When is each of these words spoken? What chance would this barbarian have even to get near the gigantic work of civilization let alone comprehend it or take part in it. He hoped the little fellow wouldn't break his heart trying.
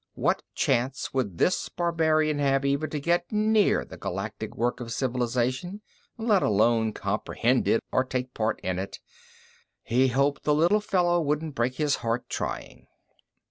What 0.15 0.41
chance 0.55 1.13
would 1.13 1.37
this 1.37 1.69
barbarian 1.69 2.39
have 2.39 2.65
even 2.65 2.89
to 2.89 2.99
get 2.99 3.31
near 3.31 3.85
the 3.85 3.97
gigantic 3.97 4.55
work 4.55 4.79
of 4.79 4.91
civilization 4.91 5.81
let 6.17 6.41
alone 6.41 6.91
comprehend 6.91 7.67
it 7.67 7.83
or 7.91 8.03
take 8.03 8.33
part 8.33 8.59
in 8.61 8.79
it. 8.79 8.97
He 9.83 10.07
hoped 10.07 10.41
the 10.43 10.55
little 10.55 10.81
fellow 10.81 11.21
wouldn't 11.21 11.53
break 11.53 11.75
his 11.75 11.97
heart 11.97 12.27
trying. 12.29 12.87